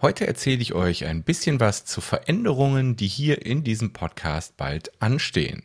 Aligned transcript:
Heute 0.00 0.28
erzähle 0.28 0.62
ich 0.62 0.74
euch 0.74 1.06
ein 1.06 1.24
bisschen 1.24 1.58
was 1.58 1.84
zu 1.84 2.00
Veränderungen, 2.00 2.94
die 2.94 3.08
hier 3.08 3.44
in 3.44 3.64
diesem 3.64 3.92
Podcast 3.92 4.56
bald 4.56 4.92
anstehen. 5.02 5.64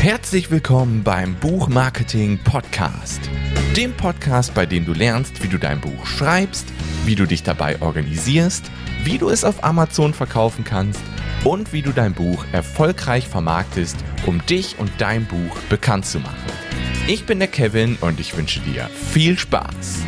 Herzlich 0.00 0.52
willkommen 0.52 1.02
beim 1.02 1.34
Buchmarketing 1.34 2.38
Podcast. 2.44 3.28
Dem 3.76 3.92
Podcast, 3.96 4.54
bei 4.54 4.66
dem 4.66 4.84
du 4.86 4.92
lernst, 4.92 5.42
wie 5.42 5.48
du 5.48 5.58
dein 5.58 5.80
Buch 5.80 6.06
schreibst, 6.06 6.66
wie 7.08 7.14
du 7.14 7.24
dich 7.24 7.42
dabei 7.42 7.80
organisierst, 7.80 8.70
wie 9.02 9.16
du 9.16 9.30
es 9.30 9.42
auf 9.42 9.64
Amazon 9.64 10.12
verkaufen 10.12 10.62
kannst 10.62 11.00
und 11.42 11.72
wie 11.72 11.80
du 11.80 11.90
dein 11.90 12.12
Buch 12.12 12.44
erfolgreich 12.52 13.26
vermarktest, 13.26 13.96
um 14.26 14.44
dich 14.44 14.78
und 14.78 14.90
dein 14.98 15.24
Buch 15.24 15.56
bekannt 15.70 16.04
zu 16.04 16.20
machen. 16.20 16.36
Ich 17.06 17.24
bin 17.24 17.38
der 17.38 17.48
Kevin 17.48 17.96
und 18.02 18.20
ich 18.20 18.36
wünsche 18.36 18.60
dir 18.60 18.90
viel 19.10 19.38
Spaß. 19.38 20.02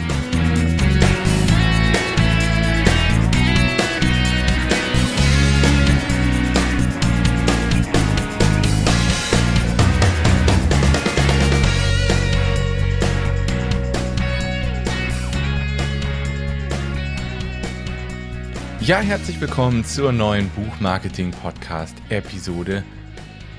Ja, 18.90 18.98
herzlich 18.98 19.40
willkommen 19.40 19.84
zur 19.84 20.10
neuen 20.10 20.48
Buchmarketing-Podcast-Episode. 20.48 22.82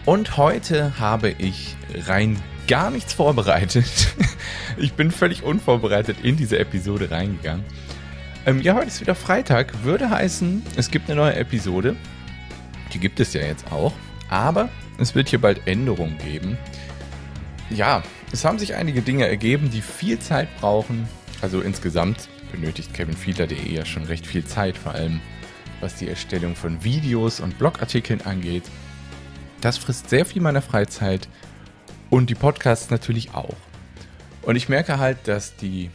Und 0.04 0.36
heute 0.36 1.00
habe 1.00 1.30
ich 1.30 1.78
rein 2.06 2.38
gar 2.68 2.92
nichts 2.92 3.14
vorbereitet. 3.14 4.14
ich 4.78 4.92
bin 4.92 5.10
völlig 5.10 5.44
unvorbereitet 5.44 6.18
in 6.22 6.36
diese 6.36 6.60
Episode 6.60 7.12
reingegangen. 7.12 7.64
Ähm, 8.46 8.62
ja, 8.62 8.76
heute 8.76 8.88
ist 8.88 9.00
wieder 9.00 9.16
Freitag. 9.16 9.86
Würde 9.86 10.10
heißen, 10.10 10.64
es 10.76 10.92
gibt 10.92 11.10
eine 11.10 11.22
neue 11.22 11.36
Episode. 11.36 11.96
Die 12.94 13.00
gibt 13.00 13.22
es 13.22 13.32
ja 13.32 13.40
jetzt 13.40 13.72
auch. 13.72 13.94
Aber 14.28 14.68
es 14.98 15.16
wird 15.16 15.30
hier 15.30 15.40
bald 15.40 15.66
Änderungen 15.66 16.18
geben. 16.18 16.58
Ja, 17.70 18.04
es 18.34 18.44
haben 18.44 18.60
sich 18.60 18.76
einige 18.76 19.02
Dinge 19.02 19.30
ergeben, 19.30 19.72
die 19.72 19.82
viel 19.82 20.20
Zeit 20.20 20.50
brauchen. 20.60 21.08
Also 21.42 21.62
insgesamt 21.62 22.28
benötigt 22.52 22.94
KevinFiedler.de 22.94 23.74
ja 23.74 23.86
schon 23.86 24.04
recht 24.04 24.28
viel 24.28 24.46
Zeit, 24.46 24.78
vor 24.78 24.94
allem 24.94 25.22
was 25.80 25.96
die 25.96 26.08
Erstellung 26.08 26.56
von 26.56 26.84
Videos 26.84 27.40
und 27.40 27.58
Blogartikeln 27.58 28.22
angeht. 28.22 28.64
Das 29.62 29.78
frisst 29.78 30.10
sehr 30.10 30.26
viel 30.26 30.42
meiner 30.42 30.62
Freizeit 30.62 31.28
und 32.10 32.30
die 32.30 32.36
Podcasts 32.36 32.90
natürlich 32.90 33.34
auch. 33.34 33.56
Und 34.44 34.56
ich 34.56 34.70
merke 34.70 35.00
halt, 35.00 35.28
dass 35.28 35.56
die, 35.56 35.92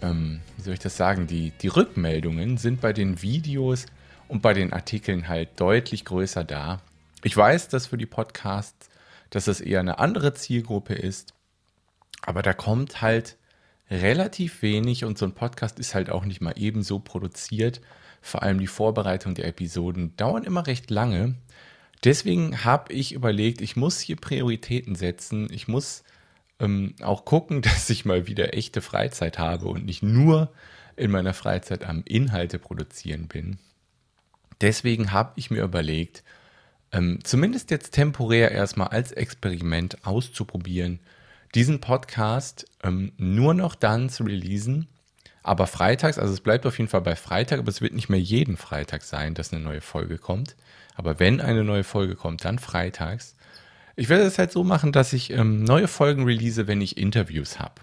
ähm, 0.00 0.40
wie 0.56 0.62
soll 0.62 0.74
ich 0.74 0.80
das 0.80 0.96
sagen, 0.96 1.26
die, 1.26 1.52
die 1.60 1.68
Rückmeldungen 1.68 2.56
sind 2.58 2.80
bei 2.80 2.92
den 2.92 3.22
Videos 3.22 3.86
und 4.28 4.42
bei 4.42 4.54
den 4.54 4.72
Artikeln 4.72 5.28
halt 5.28 5.60
deutlich 5.60 6.04
größer 6.04 6.44
da. 6.44 6.80
Ich 7.22 7.36
weiß, 7.36 7.68
dass 7.68 7.86
für 7.86 7.98
die 7.98 8.06
Podcasts, 8.06 8.88
dass 9.30 9.46
es 9.46 9.60
eher 9.60 9.80
eine 9.80 9.98
andere 9.98 10.34
Zielgruppe 10.34 10.94
ist, 10.94 11.34
aber 12.22 12.42
da 12.42 12.52
kommt 12.52 13.02
halt 13.02 13.36
relativ 13.92 14.62
wenig 14.62 15.04
und 15.04 15.18
so 15.18 15.26
ein 15.26 15.34
Podcast 15.34 15.78
ist 15.78 15.94
halt 15.94 16.10
auch 16.10 16.24
nicht 16.24 16.40
mal 16.40 16.54
ebenso 16.56 16.98
produziert. 16.98 17.80
Vor 18.22 18.42
allem 18.42 18.58
die 18.58 18.66
Vorbereitung 18.66 19.34
der 19.34 19.46
Episoden 19.46 20.16
dauern 20.16 20.44
immer 20.44 20.66
recht 20.66 20.90
lange. 20.90 21.34
Deswegen 22.04 22.64
habe 22.64 22.92
ich 22.92 23.12
überlegt, 23.12 23.60
ich 23.60 23.76
muss 23.76 24.00
hier 24.00 24.16
Prioritäten 24.16 24.94
setzen. 24.94 25.48
Ich 25.52 25.68
muss 25.68 26.02
ähm, 26.58 26.94
auch 27.02 27.24
gucken, 27.24 27.62
dass 27.62 27.90
ich 27.90 28.04
mal 28.04 28.26
wieder 28.26 28.54
echte 28.54 28.80
Freizeit 28.80 29.38
habe 29.38 29.66
und 29.68 29.84
nicht 29.84 30.02
nur 30.02 30.52
in 30.96 31.10
meiner 31.10 31.34
Freizeit 31.34 31.84
am 31.84 32.02
Inhalte 32.04 32.58
produzieren 32.58 33.28
bin. 33.28 33.58
Deswegen 34.60 35.12
habe 35.12 35.32
ich 35.36 35.50
mir 35.50 35.62
überlegt, 35.62 36.22
ähm, 36.92 37.18
zumindest 37.24 37.70
jetzt 37.70 37.92
temporär 37.92 38.52
erstmal 38.52 38.88
als 38.88 39.12
Experiment 39.12 40.06
auszuprobieren, 40.06 41.00
diesen 41.54 41.80
Podcast 41.80 42.66
ähm, 42.82 43.12
nur 43.16 43.54
noch 43.54 43.74
dann 43.74 44.08
zu 44.08 44.24
releasen, 44.24 44.88
aber 45.42 45.66
freitags, 45.66 46.18
also 46.18 46.32
es 46.32 46.40
bleibt 46.40 46.66
auf 46.66 46.78
jeden 46.78 46.88
Fall 46.88 47.00
bei 47.00 47.16
Freitag, 47.16 47.58
aber 47.58 47.68
es 47.68 47.80
wird 47.80 47.94
nicht 47.94 48.08
mehr 48.08 48.20
jeden 48.20 48.56
Freitag 48.56 49.02
sein, 49.02 49.34
dass 49.34 49.52
eine 49.52 49.62
neue 49.62 49.80
Folge 49.80 50.18
kommt. 50.18 50.56
Aber 50.94 51.18
wenn 51.18 51.40
eine 51.40 51.64
neue 51.64 51.84
Folge 51.84 52.14
kommt, 52.14 52.44
dann 52.44 52.58
freitags. 52.58 53.34
Ich 53.96 54.08
werde 54.08 54.24
es 54.24 54.38
halt 54.38 54.52
so 54.52 54.62
machen, 54.62 54.92
dass 54.92 55.12
ich 55.12 55.30
ähm, 55.30 55.64
neue 55.64 55.88
Folgen 55.88 56.24
release, 56.24 56.66
wenn 56.66 56.80
ich 56.80 56.96
Interviews 56.96 57.58
habe. 57.58 57.74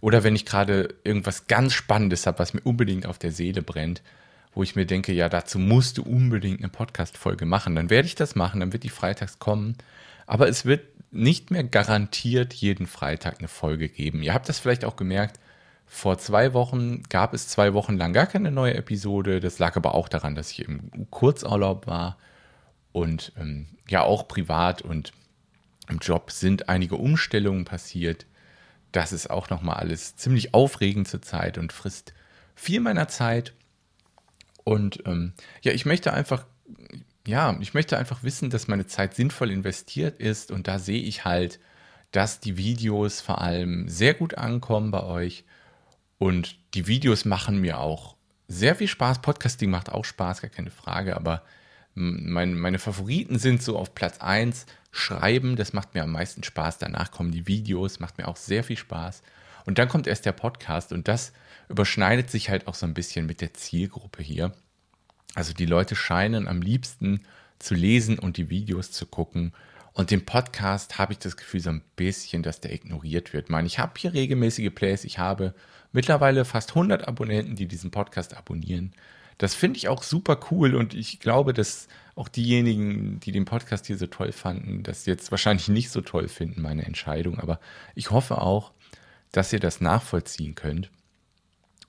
Oder 0.00 0.24
wenn 0.24 0.36
ich 0.36 0.46
gerade 0.46 0.94
irgendwas 1.04 1.46
ganz 1.46 1.72
Spannendes 1.72 2.26
habe, 2.26 2.38
was 2.38 2.54
mir 2.54 2.60
unbedingt 2.62 3.06
auf 3.06 3.18
der 3.18 3.32
Seele 3.32 3.62
brennt, 3.62 4.02
wo 4.52 4.62
ich 4.62 4.76
mir 4.76 4.86
denke, 4.86 5.12
ja, 5.12 5.28
dazu 5.28 5.58
musst 5.58 5.98
du 5.98 6.02
unbedingt 6.02 6.60
eine 6.60 6.68
Podcast-Folge 6.68 7.46
machen. 7.46 7.76
Dann 7.76 7.90
werde 7.90 8.06
ich 8.06 8.14
das 8.14 8.34
machen, 8.34 8.60
dann 8.60 8.72
wird 8.72 8.82
die 8.82 8.88
freitags 8.88 9.38
kommen. 9.38 9.76
Aber 10.26 10.48
es 10.48 10.64
wird 10.64 10.82
nicht 11.10 11.50
mehr 11.50 11.64
garantiert 11.64 12.54
jeden 12.54 12.86
Freitag 12.86 13.38
eine 13.38 13.48
Folge 13.48 13.88
geben. 13.88 14.22
Ihr 14.22 14.34
habt 14.34 14.48
das 14.48 14.58
vielleicht 14.58 14.84
auch 14.84 14.96
gemerkt. 14.96 15.40
Vor 15.86 16.18
zwei 16.18 16.52
Wochen 16.54 17.02
gab 17.08 17.34
es 17.34 17.48
zwei 17.48 17.74
Wochen 17.74 17.96
lang 17.96 18.12
gar 18.12 18.26
keine 18.26 18.52
neue 18.52 18.74
Episode. 18.74 19.40
Das 19.40 19.58
lag 19.58 19.76
aber 19.76 19.94
auch 19.94 20.08
daran, 20.08 20.36
dass 20.36 20.52
ich 20.52 20.64
im 20.64 21.10
Kurzurlaub 21.10 21.86
war 21.88 22.16
und 22.92 23.32
ähm, 23.36 23.66
ja 23.88 24.02
auch 24.02 24.28
privat 24.28 24.82
und 24.82 25.12
im 25.88 25.98
Job 25.98 26.30
sind 26.30 26.68
einige 26.68 26.94
Umstellungen 26.94 27.64
passiert. 27.64 28.26
Das 28.92 29.12
ist 29.12 29.30
auch 29.30 29.50
nochmal 29.50 29.76
alles 29.76 30.16
ziemlich 30.16 30.54
aufregend 30.54 31.08
zur 31.08 31.22
Zeit 31.22 31.58
und 31.58 31.72
frisst 31.72 32.12
viel 32.54 32.80
meiner 32.80 33.08
Zeit. 33.08 33.52
Und 34.62 35.02
ähm, 35.06 35.32
ja, 35.62 35.72
ich 35.72 35.86
möchte 35.86 36.12
einfach 36.12 36.44
ja, 37.30 37.56
ich 37.60 37.74
möchte 37.74 37.96
einfach 37.96 38.22
wissen, 38.22 38.50
dass 38.50 38.68
meine 38.68 38.86
Zeit 38.86 39.14
sinnvoll 39.14 39.50
investiert 39.50 40.18
ist 40.18 40.50
und 40.50 40.68
da 40.68 40.78
sehe 40.78 41.02
ich 41.02 41.24
halt, 41.24 41.60
dass 42.10 42.40
die 42.40 42.56
Videos 42.56 43.20
vor 43.20 43.40
allem 43.40 43.88
sehr 43.88 44.14
gut 44.14 44.34
ankommen 44.34 44.90
bei 44.90 45.02
euch 45.02 45.44
und 46.18 46.58
die 46.74 46.86
Videos 46.86 47.24
machen 47.24 47.60
mir 47.60 47.78
auch 47.78 48.16
sehr 48.48 48.74
viel 48.74 48.88
Spaß. 48.88 49.22
Podcasting 49.22 49.70
macht 49.70 49.90
auch 49.90 50.04
Spaß, 50.04 50.42
gar 50.42 50.50
keine 50.50 50.70
Frage, 50.70 51.16
aber 51.16 51.42
mein, 51.94 52.54
meine 52.54 52.78
Favoriten 52.78 53.38
sind 53.38 53.62
so 53.62 53.78
auf 53.78 53.94
Platz 53.94 54.18
1 54.18 54.66
Schreiben, 54.92 55.54
das 55.54 55.72
macht 55.72 55.94
mir 55.94 56.02
am 56.02 56.12
meisten 56.12 56.42
Spaß. 56.42 56.78
Danach 56.78 57.12
kommen 57.12 57.30
die 57.30 57.46
Videos, 57.46 58.00
macht 58.00 58.18
mir 58.18 58.26
auch 58.26 58.36
sehr 58.36 58.64
viel 58.64 58.76
Spaß. 58.76 59.22
Und 59.66 59.78
dann 59.78 59.88
kommt 59.88 60.06
erst 60.08 60.26
der 60.26 60.32
Podcast 60.32 60.92
und 60.92 61.06
das 61.06 61.32
überschneidet 61.68 62.28
sich 62.28 62.50
halt 62.50 62.66
auch 62.66 62.74
so 62.74 62.86
ein 62.86 62.94
bisschen 62.94 63.26
mit 63.26 63.40
der 63.40 63.54
Zielgruppe 63.54 64.22
hier. 64.22 64.52
Also 65.34 65.52
die 65.52 65.66
Leute 65.66 65.96
scheinen 65.96 66.48
am 66.48 66.60
liebsten 66.60 67.20
zu 67.58 67.74
lesen 67.74 68.18
und 68.18 68.36
die 68.36 68.50
Videos 68.50 68.90
zu 68.90 69.06
gucken. 69.06 69.52
Und 69.92 70.10
den 70.10 70.24
Podcast 70.24 70.98
habe 70.98 71.12
ich 71.12 71.18
das 71.18 71.36
Gefühl 71.36 71.60
so 71.60 71.70
ein 71.70 71.82
bisschen, 71.96 72.42
dass 72.42 72.60
der 72.60 72.72
ignoriert 72.72 73.32
wird. 73.32 73.46
Ich 73.46 73.50
meine, 73.50 73.66
ich 73.66 73.78
habe 73.78 73.92
hier 73.98 74.12
regelmäßige 74.14 74.70
Plays. 74.74 75.04
Ich 75.04 75.18
habe 75.18 75.54
mittlerweile 75.92 76.44
fast 76.44 76.70
100 76.70 77.06
Abonnenten, 77.06 77.56
die 77.56 77.66
diesen 77.66 77.90
Podcast 77.90 78.36
abonnieren. 78.36 78.92
Das 79.38 79.54
finde 79.54 79.78
ich 79.78 79.88
auch 79.88 80.02
super 80.02 80.38
cool 80.50 80.74
und 80.74 80.94
ich 80.94 81.18
glaube, 81.18 81.54
dass 81.54 81.88
auch 82.14 82.28
diejenigen, 82.28 83.20
die 83.20 83.32
den 83.32 83.46
Podcast 83.46 83.86
hier 83.86 83.96
so 83.96 84.06
toll 84.06 84.32
fanden, 84.32 84.82
das 84.82 85.06
jetzt 85.06 85.30
wahrscheinlich 85.30 85.68
nicht 85.68 85.90
so 85.90 86.02
toll 86.02 86.28
finden, 86.28 86.60
meine 86.60 86.84
Entscheidung. 86.84 87.38
Aber 87.38 87.58
ich 87.94 88.10
hoffe 88.10 88.42
auch, 88.42 88.72
dass 89.32 89.52
ihr 89.52 89.60
das 89.60 89.80
nachvollziehen 89.80 90.54
könnt 90.54 90.90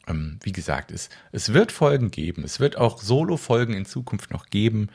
ähm, 0.07 0.39
wie 0.43 0.51
gesagt, 0.51 0.91
es, 0.91 1.09
es 1.31 1.53
wird 1.53 1.71
Folgen 1.71 2.11
geben. 2.11 2.43
Es 2.43 2.59
wird 2.59 2.77
auch 2.77 3.01
Solo-Folgen 3.01 3.73
in 3.73 3.85
Zukunft 3.85 4.31
noch 4.31 4.47
geben, 4.47 4.89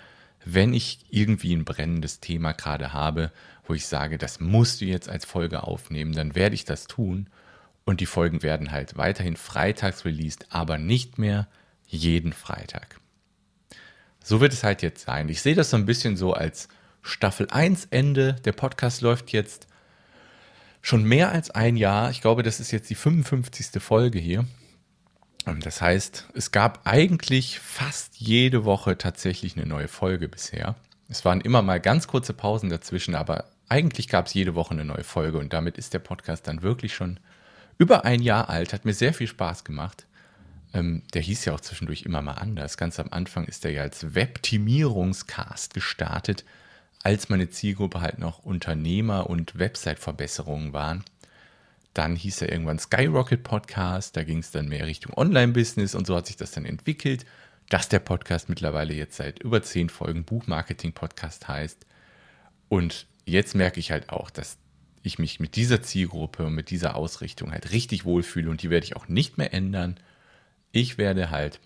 wenn 0.45 0.73
ich 0.73 1.01
irgendwie 1.11 1.55
ein 1.55 1.65
brennendes 1.65 2.21
Thema 2.21 2.53
gerade 2.53 2.93
habe, 2.93 3.33
wo 3.67 3.75
ich 3.75 3.87
sage, 3.87 4.17
das 4.17 4.41
musst 4.41 4.81
du 4.81 4.85
jetzt 4.85 5.09
als 5.09 5.25
Folge 5.25 5.65
aufnehmen, 5.65 6.13
dann 6.13 6.35
werde 6.35 6.55
ich 6.55 6.65
das 6.65 6.87
tun. 6.87 7.29
Und 7.85 8.01
die 8.01 8.07
Folgen 8.07 8.43
werden 8.43 8.71
halt 8.71 8.97
weiterhin 8.97 9.37
freitags 9.37 10.05
released, 10.05 10.47
aber 10.51 10.79
nicht 10.79 11.19
mehr 11.19 11.49
jeden 11.87 12.33
Freitag. 12.33 13.01
So 14.23 14.41
wird 14.41 14.53
es 14.53 14.65
halt 14.65 14.83
jetzt 14.83 15.05
sein. 15.05 15.29
Ich 15.29 15.41
sehe 15.43 15.55
das 15.55 15.71
so 15.71 15.77
ein 15.77 15.87
bisschen 15.87 16.17
so 16.17 16.33
als 16.33 16.69
Staffel 17.03 17.49
1 17.51 17.87
Ende. 17.91 18.35
Der 18.45 18.53
Podcast 18.53 19.01
läuft 19.01 19.33
jetzt 19.33 19.69
schon 20.83 21.05
mehr 21.05 21.31
als 21.31 21.51
ein 21.51 21.77
Jahr. 21.77 22.11
Ich 22.11 22.21
glaube, 22.21 22.43
das 22.43 22.59
ist 22.61 22.73
jetzt 22.73 22.91
die 22.91 22.97
55. 22.97 23.81
Folge 23.81 24.19
hier. 24.19 24.45
Ähm, 25.47 25.61
das 25.61 25.81
heißt, 25.81 26.29
es 26.35 26.51
gab 26.53 26.81
eigentlich 26.85 27.61
fast 27.61 28.17
jede 28.19 28.65
Woche 28.65 28.99
tatsächlich 28.99 29.57
eine 29.57 29.67
neue 29.67 29.89
Folge 29.89 30.29
bisher. 30.29 30.75
Es 31.09 31.25
waren 31.25 31.41
immer 31.41 31.63
mal 31.63 31.81
ganz 31.81 32.09
kurze 32.09 32.33
Pausen 32.33 32.69
dazwischen, 32.69 33.15
aber 33.15 33.45
eigentlich 33.69 34.09
gab 34.09 34.27
es 34.27 34.35
jede 34.35 34.55
Woche 34.55 34.73
eine 34.73 34.85
neue 34.85 35.05
Folge 35.05 35.39
und 35.39 35.53
damit 35.53 35.79
ist 35.79 35.95
der 35.95 35.99
Podcast 36.01 36.47
dann 36.47 36.63
wirklich 36.63 36.95
schon 36.95 37.19
über 37.79 38.05
ein 38.05 38.23
Jahr 38.23 38.49
alt. 38.49 38.73
Hat 38.73 38.85
mir 38.85 38.95
sehr 38.95 39.15
viel 39.15 39.27
Spaß 39.27 39.65
gemacht. 39.65 40.07
Ähm, 40.73 41.03
der 41.15 41.23
hieß 41.23 41.45
ja 41.45 41.55
auch 41.55 41.61
zwischendurch 41.61 42.03
immer 42.03 42.23
mal 42.23 42.35
anders. 42.35 42.77
Ganz 42.77 42.99
am 42.99 43.09
Anfang 43.11 43.45
ist 43.45 43.65
er 43.65 43.71
ja 43.71 43.83
als 43.83 44.15
Webtimierungscast 44.15 45.75
gestartet, 45.75 46.45
als 47.03 47.29
meine 47.29 47.51
Zielgruppe 47.51 48.01
halt 48.01 48.19
noch 48.19 48.41
Unternehmer 48.41 49.31
und 49.31 49.59
Website-Verbesserungen 49.59 50.73
waren. 50.73 51.05
Dann 51.97 52.15
hieß 52.15 52.43
er 52.43 52.53
irgendwann 52.53 52.79
Skyrocket 52.79 53.43
Podcast, 53.43 54.19
da 54.19 54.23
ging 54.23 54.41
es 54.41 54.51
dann 54.51 54.69
mehr 54.69 54.87
Richtung 54.87 55.15
Online-Business 55.17 55.95
und 55.95 56.07
so 56.07 56.15
hat 56.15 56.27
sich 56.27 56.37
das 56.37 56.51
dann 56.51 56.67
entwickelt, 56.67 57.25
dass 57.71 57.89
der 57.89 58.01
Podcast 58.01 58.51
mittlerweile 58.51 58.93
jetzt 58.93 59.17
seit 59.17 59.39
über 59.39 59.63
zehn 59.63 59.89
Folgen 59.89 60.25
Buchmarketing-Podcast 60.25 61.49
heißt. 61.49 61.87
Und 62.69 63.07
jetzt 63.25 63.55
merke 63.55 63.81
ich 63.81 63.93
halt 63.93 64.11
auch, 64.11 64.29
dass 64.29 64.59
ich 65.05 65.19
mich 65.19 65.41
mit 65.41 65.57
dieser 65.57 65.81
Zielgruppe 65.81 66.45
und 66.45 66.55
mit 66.55 66.69
dieser 66.69 66.97
Ausrichtung 66.97 67.51
halt 67.51 67.73
richtig 67.73 68.05
wohlfühle 68.05 68.51
und 68.51 68.63
die 68.63 68.69
werde 68.69 68.85
ich 68.85 68.95
auch 68.95 69.09
nicht 69.09 69.39
mehr 69.39 69.55
ändern. 69.55 69.97
Ich 70.73 70.99
werde 70.99 71.31
halt, 71.31 71.61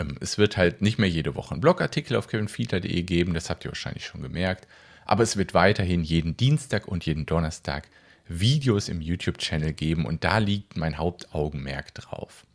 ähm, 0.00 0.18
es 0.20 0.38
wird 0.38 0.56
halt 0.56 0.82
nicht 0.82 0.98
mehr 0.98 1.08
jede 1.08 1.36
Woche 1.36 1.52
einen 1.52 1.60
Blogartikel 1.60 2.16
auf 2.16 2.26
kevinfiedler.de 2.26 3.02
geben, 3.04 3.34
das 3.34 3.48
habt 3.48 3.64
ihr 3.64 3.70
wahrscheinlich 3.70 4.06
schon 4.06 4.22
gemerkt, 4.22 4.66
aber 5.04 5.22
es 5.22 5.36
wird 5.36 5.54
weiterhin 5.54 6.02
jeden 6.02 6.36
Dienstag 6.36 6.88
und 6.88 7.06
jeden 7.06 7.26
Donnerstag 7.26 7.86
Videos 8.30 8.88
im 8.88 9.00
YouTube-Channel 9.00 9.72
geben 9.72 10.06
und 10.06 10.22
da 10.22 10.38
liegt 10.38 10.76
mein 10.76 10.98
Hauptaugenmerk 10.98 11.92
drauf. 11.94 12.46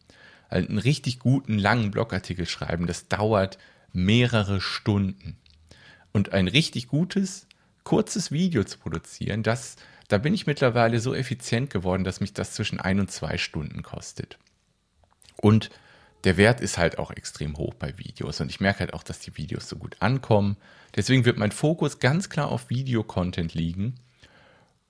Also 0.47 0.69
einen 0.69 0.77
richtig 0.77 1.19
guten, 1.19 1.59
langen 1.59 1.91
Blogartikel 1.91 2.45
schreiben, 2.45 2.87
das 2.87 3.09
dauert 3.09 3.57
mehrere 3.91 4.61
Stunden. 4.61 5.37
Und 6.13 6.31
ein 6.31 6.47
richtig 6.47 6.87
gutes, 6.87 7.45
kurzes 7.83 8.31
Video 8.31 8.63
zu 8.63 8.77
produzieren, 8.77 9.43
das, 9.43 9.75
da 10.07 10.17
bin 10.17 10.33
ich 10.33 10.47
mittlerweile 10.47 11.01
so 11.01 11.13
effizient 11.13 11.69
geworden, 11.69 12.05
dass 12.05 12.21
mich 12.21 12.33
das 12.33 12.53
zwischen 12.53 12.79
ein 12.79 13.01
und 13.01 13.11
zwei 13.11 13.37
Stunden 13.37 13.83
kostet. 13.83 14.37
Und 15.35 15.69
der 16.23 16.37
Wert 16.37 16.61
ist 16.61 16.77
halt 16.77 16.99
auch 16.99 17.11
extrem 17.11 17.57
hoch 17.57 17.73
bei 17.73 17.97
Videos 17.97 18.39
und 18.39 18.49
ich 18.49 18.61
merke 18.61 18.79
halt 18.79 18.93
auch, 18.93 19.03
dass 19.03 19.19
die 19.19 19.35
Videos 19.35 19.67
so 19.67 19.75
gut 19.75 19.97
ankommen. 19.99 20.55
Deswegen 20.95 21.25
wird 21.25 21.37
mein 21.37 21.51
Fokus 21.51 21.99
ganz 21.99 22.29
klar 22.29 22.49
auf 22.49 22.69
Videocontent 22.69 23.53
liegen. 23.53 23.95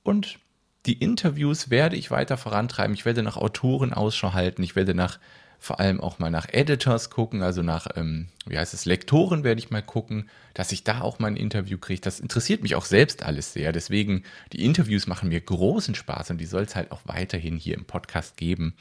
Und 0.04 0.38
die 0.86 0.94
Interviews 0.94 1.70
werde 1.70 1.96
ich 1.96 2.12
weiter 2.12 2.38
vorantreiben. 2.38 2.94
Ich 2.94 3.06
werde 3.06 3.24
nach 3.24 3.38
Autoren 3.38 3.94
Ausschau 3.94 4.34
halten. 4.34 4.64
Ich 4.64 4.76
werde 4.76 4.94
nach 4.94 5.20
vor 5.60 5.80
allem 5.80 6.00
auch 6.00 6.20
mal 6.20 6.30
nach 6.30 6.48
Editors 6.52 7.10
gucken, 7.10 7.42
also 7.42 7.64
nach, 7.64 7.88
ähm, 7.96 8.28
wie 8.46 8.58
heißt 8.58 8.74
es, 8.74 8.86
Lektoren 8.86 9.44
werde 9.44 9.60
ich 9.60 9.72
mal 9.72 9.82
gucken, 9.82 10.30
dass 10.54 10.72
ich 10.72 10.84
da 10.84 11.02
auch 11.02 11.18
mal 11.18 11.28
ein 11.28 11.38
Interview 11.38 11.78
kriege. 11.78 12.02
Das 12.02 12.20
interessiert 12.20 12.62
mich 12.62 12.76
auch 12.76 12.86
selbst 12.86 13.24
alles 13.24 13.54
sehr. 13.54 13.72
Deswegen, 13.72 14.24
die 14.54 14.64
Interviews 14.64 15.08
machen 15.08 15.30
mir 15.30 15.42
großen 15.42 15.96
Spaß 15.96 16.32
und 16.32 16.38
die 16.40 16.46
soll 16.46 16.64
es 16.64 16.76
halt 16.76 16.92
auch 16.92 17.02
weiterhin 17.06 17.58
hier 17.58 17.76
im 17.76 17.86
Podcast 17.86 18.38
geben. 18.38 18.76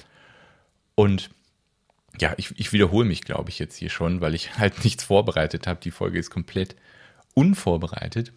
Und 0.94 1.30
ja, 2.20 2.34
ich, 2.36 2.58
ich 2.58 2.72
wiederhole 2.72 3.06
mich, 3.06 3.22
glaube 3.22 3.50
ich, 3.50 3.58
jetzt 3.58 3.76
hier 3.76 3.90
schon, 3.90 4.20
weil 4.20 4.34
ich 4.34 4.54
halt 4.58 4.84
nichts 4.84 5.04
vorbereitet 5.04 5.66
habe. 5.66 5.80
Die 5.80 5.90
Folge 5.90 6.18
ist 6.18 6.30
komplett 6.30 6.76
unvorbereitet. 7.34 8.32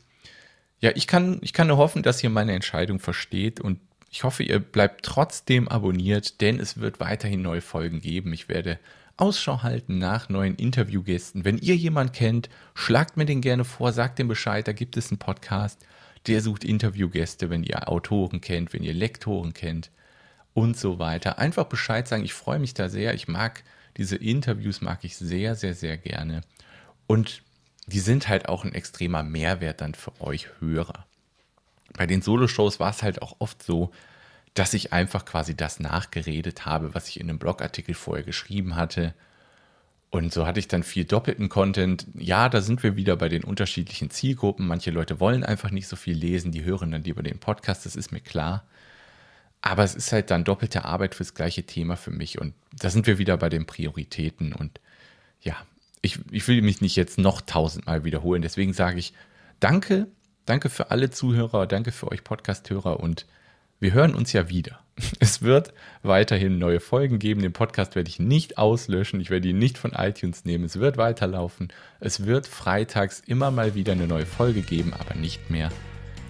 Ja, 0.80 0.92
ich 0.96 1.08
kann, 1.08 1.40
ich 1.42 1.54
kann 1.54 1.68
nur 1.68 1.78
hoffen, 1.78 2.04
dass 2.04 2.24
ihr 2.24 2.30
meine 2.30 2.54
Entscheidung 2.54 3.00
versteht 3.00 3.60
und 3.60 3.80
ich 4.10 4.24
hoffe, 4.24 4.44
ihr 4.44 4.60
bleibt 4.60 5.04
trotzdem 5.04 5.68
abonniert, 5.68 6.40
denn 6.42 6.60
es 6.60 6.80
wird 6.80 7.00
weiterhin 7.00 7.42
neue 7.42 7.62
Folgen 7.62 8.00
geben. 8.00 8.32
Ich 8.34 8.48
werde 8.48 8.80
Ausschau 9.18 9.64
halten 9.64 9.98
nach 9.98 10.30
neuen 10.30 10.56
Interviewgästen. 10.56 11.44
Wenn 11.44 11.58
ihr 11.58 11.76
jemanden 11.76 12.14
kennt, 12.14 12.50
schlagt 12.76 13.18
mir 13.18 13.26
den 13.26 13.42
gerne 13.42 13.66
vor, 13.66 13.92
sagt 13.92 14.20
dem 14.20 14.28
Bescheid, 14.28 14.68
da 14.68 14.72
gibt 14.72 14.96
es 14.96 15.12
einen 15.12 15.18
Podcast, 15.18 15.84
der 16.28 16.42
sucht 16.42 16.64
Interviewgäste, 16.64 17.50
wenn 17.50 17.64
ihr 17.64 17.90
Autoren 17.90 18.42
kennt, 18.42 18.74
wenn 18.74 18.84
ihr 18.84 18.94
Lektoren 18.94 19.54
kennt 19.54 19.92
und 20.54 20.78
so 20.78 21.00
weiter. 21.00 21.40
Einfach 21.40 21.66
Bescheid 21.66 22.08
sagen, 22.08 22.24
ich 22.24 22.34
freue 22.34 22.60
mich 22.60 22.74
da 22.74 22.90
sehr. 22.90 23.14
Ich 23.14 23.28
mag 23.28 23.64
diese 23.98 24.16
Interviews, 24.16 24.82
mag 24.82 25.04
ich 25.04 25.18
sehr, 25.18 25.56
sehr, 25.56 25.74
sehr 25.74 25.98
gerne. 25.98 26.42
Und 27.08 27.42
die 27.88 28.00
sind 28.00 28.28
halt 28.28 28.48
auch 28.48 28.64
ein 28.64 28.74
extremer 28.74 29.24
Mehrwert 29.24 29.82
dann 29.82 29.96
für 29.96 30.20
euch 30.22 30.48
Hörer 30.60 31.08
bei 31.98 32.06
den 32.06 32.22
Solo-Shows 32.22 32.80
war 32.80 32.92
es 32.92 33.04
halt 33.04 33.22
auch 33.22 33.36
oft 33.40 33.62
so, 33.62 33.92
dass 34.54 34.74
ich 34.74 34.94
einfach 34.94 35.26
quasi 35.26 35.56
das 35.56 35.80
nachgeredet 35.80 36.66
habe, 36.66 36.94
was 36.94 37.10
ich 37.10 37.20
in 37.20 37.30
einem 37.30 37.40
Blogartikel 37.40 37.96
vorher 37.96 38.24
geschrieben 38.24 38.76
hatte. 38.76 39.14
Und 40.10 40.34
so 40.34 40.48
hatte 40.48 40.60
ich 40.60 40.68
dann 40.68 40.84
viel 40.84 41.04
doppelten 41.04 41.50
Content. 41.50 42.08
Ja, 42.16 42.50
da 42.50 42.62
sind 42.62 42.82
wir 42.82 42.96
wieder 42.96 43.18
bei 43.18 43.30
den 43.30 43.44
unterschiedlichen 43.44 44.10
Zielgruppen. 44.10 44.66
Manche 44.66 44.92
Leute 44.92 45.20
wollen 45.20 45.44
einfach 45.44 45.70
nicht 45.70 45.88
so 45.88 45.96
viel 45.96 46.16
lesen, 46.16 46.52
die 46.52 46.64
hören 46.64 46.92
dann 46.92 47.04
lieber 47.04 47.24
den 47.24 47.40
Podcast, 47.40 47.86
das 47.86 47.96
ist 47.96 48.12
mir 48.12 48.22
klar. 48.22 48.64
Aber 49.62 49.84
es 49.84 49.96
ist 49.96 50.12
halt 50.12 50.32
dann 50.32 50.44
doppelte 50.44 50.86
Arbeit 50.86 51.14
fürs 51.14 51.34
gleiche 51.34 51.64
Thema 51.64 51.98
für 51.98 52.12
mich. 52.12 52.40
Und 52.40 52.54
da 52.72 52.90
sind 52.90 53.06
wir 53.06 53.18
wieder 53.18 53.38
bei 53.38 53.50
den 53.50 53.66
Prioritäten. 53.66 54.54
Und 54.54 54.80
ja, 55.42 55.58
ich, 56.08 56.20
ich 56.32 56.48
will 56.48 56.62
mich 56.62 56.82
nicht 56.82 56.96
jetzt 56.96 57.18
noch 57.18 57.42
tausendmal 57.42 58.04
wiederholen. 58.04 58.42
Deswegen 58.42 58.74
sage 58.74 58.98
ich 58.98 59.14
danke 59.60 60.08
Danke 60.48 60.70
für 60.70 60.92
alle 60.92 61.10
Zuhörer, 61.10 61.68
danke 61.68 61.92
für 61.92 62.10
euch 62.10 62.24
Podcasthörer 62.24 63.02
und 63.02 63.26
wir 63.82 63.92
hören 63.92 64.16
uns 64.16 64.32
ja 64.32 64.48
wieder. 64.48 64.80
Es 65.20 65.42
wird 65.42 65.74
weiterhin 66.04 66.58
neue 66.58 66.80
Folgen 66.80 67.20
geben. 67.20 67.42
Den 67.42 67.52
Podcast 67.52 67.96
werde 67.96 68.10
ich 68.10 68.18
nicht 68.18 68.58
auslöschen. 68.58 69.20
Ich 69.20 69.30
werde 69.30 69.50
ihn 69.50 69.60
nicht 69.60 69.78
von 69.78 69.92
iTunes 69.92 70.46
nehmen. 70.46 70.64
Es 70.64 70.80
wird 70.80 70.96
weiterlaufen. 70.96 71.68
Es 72.00 72.26
wird 72.26 72.48
freitags 72.48 73.20
immer 73.20 73.52
mal 73.52 73.76
wieder 73.76 73.92
eine 73.92 74.08
neue 74.08 74.26
Folge 74.26 74.62
geben, 74.62 74.94
aber 74.94 75.16
nicht 75.16 75.50
mehr 75.50 75.70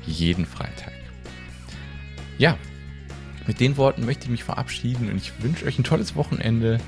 jeden 0.08 0.48
Freitag. 0.48 0.94
Ja, 2.40 2.58
mit 3.46 3.60
den 3.60 3.78
Worten 3.78 4.04
möchte 4.04 4.24
ich 4.24 4.32
mich 4.32 4.44
verabschieden 4.44 5.12
und 5.12 5.18
ich 5.18 5.44
wünsche 5.44 5.66
euch 5.66 5.78
ein 5.78 5.84
tolles 5.84 6.16
Wochenende 6.16 6.80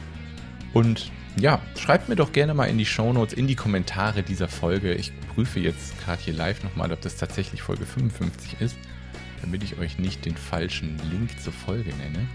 und 0.73 1.11
ja, 1.37 1.61
schreibt 1.77 2.09
mir 2.09 2.15
doch 2.15 2.31
gerne 2.31 2.53
mal 2.53 2.65
in 2.65 2.77
die 2.77 2.85
Shownotes, 2.85 3.33
in 3.33 3.47
die 3.47 3.55
Kommentare 3.55 4.23
dieser 4.23 4.47
Folge. 4.47 4.93
Ich 4.93 5.11
prüfe 5.33 5.59
jetzt 5.59 5.99
gerade 6.03 6.21
hier 6.21 6.33
live 6.33 6.63
nochmal, 6.63 6.91
ob 6.91 7.01
das 7.01 7.15
tatsächlich 7.17 7.61
Folge 7.61 7.85
55 7.85 8.59
ist, 8.59 8.77
damit 9.41 9.63
ich 9.63 9.77
euch 9.77 9.99
nicht 9.99 10.25
den 10.25 10.35
falschen 10.35 10.97
Link 11.11 11.39
zur 11.41 11.53
Folge 11.53 11.91
nenne. 11.95 12.27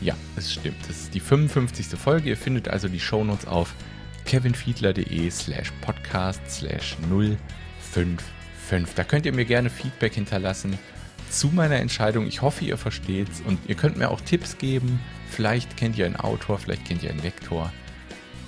Ja, 0.00 0.14
es 0.36 0.52
stimmt. 0.52 0.76
Das 0.88 0.98
ist 0.98 1.14
die 1.14 1.20
55. 1.20 1.86
Folge. 1.98 2.30
Ihr 2.30 2.36
findet 2.36 2.68
also 2.68 2.88
die 2.88 3.00
Shownotes 3.00 3.46
auf 3.46 3.74
kevinfiedler.de 4.24 5.30
slash 5.30 5.72
podcast 5.82 6.40
slash 6.50 6.96
055. 7.08 8.94
Da 8.94 9.04
könnt 9.04 9.26
ihr 9.26 9.34
mir 9.34 9.44
gerne 9.44 9.70
Feedback 9.70 10.14
hinterlassen 10.14 10.78
zu 11.30 11.48
meiner 11.48 11.76
Entscheidung. 11.76 12.26
Ich 12.26 12.42
hoffe, 12.42 12.64
ihr 12.64 12.76
versteht's 12.76 13.42
und 13.46 13.58
ihr 13.68 13.74
könnt 13.74 13.96
mir 13.96 14.10
auch 14.10 14.20
Tipps 14.20 14.58
geben. 14.58 15.00
Vielleicht 15.28 15.76
kennt 15.76 15.96
ihr 15.96 16.06
einen 16.06 16.16
Autor, 16.16 16.58
vielleicht 16.58 16.84
kennt 16.86 17.02
ihr 17.02 17.10
einen 17.10 17.22
Lektor 17.22 17.72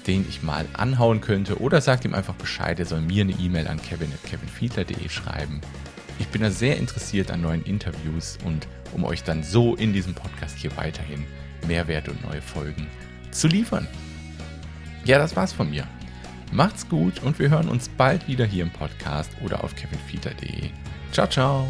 den 0.06 0.26
ich 0.28 0.42
mal 0.42 0.66
anhauen 0.72 1.20
könnte. 1.20 1.60
Oder 1.60 1.80
sagt 1.80 2.04
ihm 2.04 2.14
einfach 2.14 2.34
Bescheid, 2.34 2.78
er 2.78 2.86
soll 2.86 3.00
mir 3.00 3.22
eine 3.22 3.32
E-Mail 3.32 3.68
an 3.68 3.80
kevin.kevinfiedler.de 3.80 5.08
schreiben. 5.08 5.60
Ich 6.18 6.28
bin 6.28 6.42
da 6.42 6.50
sehr 6.50 6.76
interessiert 6.76 7.30
an 7.30 7.40
neuen 7.40 7.64
Interviews 7.64 8.38
und 8.44 8.68
um 8.92 9.04
euch 9.04 9.24
dann 9.24 9.42
so 9.42 9.74
in 9.74 9.92
diesem 9.92 10.14
Podcast 10.14 10.58
hier 10.58 10.76
weiterhin 10.76 11.24
Mehrwert 11.66 12.08
und 12.08 12.22
neue 12.22 12.42
Folgen 12.42 12.86
zu 13.30 13.48
liefern. 13.48 13.86
Ja, 15.04 15.18
das 15.18 15.34
war's 15.36 15.52
von 15.52 15.70
mir. 15.70 15.86
Macht's 16.52 16.88
gut 16.88 17.22
und 17.22 17.38
wir 17.38 17.50
hören 17.50 17.68
uns 17.68 17.88
bald 17.88 18.28
wieder 18.28 18.44
hier 18.44 18.62
im 18.62 18.70
Podcast 18.70 19.30
oder 19.42 19.64
auf 19.64 19.74
kevinfiedler.de. 19.74 20.70
Ciao, 21.12 21.26
ciao. 21.26 21.66